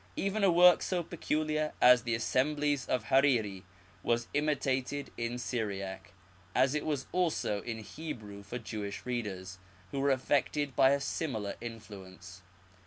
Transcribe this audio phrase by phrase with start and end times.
[0.15, 3.63] Even a work so peculiar as the Assemblies of Hariri
[4.01, 6.13] was imitated in Syriac,
[6.55, 9.59] as it was also in Hebrew for Jewish readers,
[9.91, 12.41] who were aflFected by a similar influence.